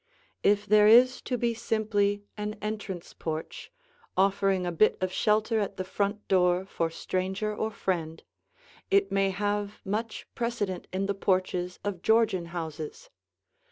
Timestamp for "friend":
7.69-8.23